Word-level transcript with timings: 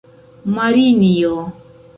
Marinjo! 0.55 1.35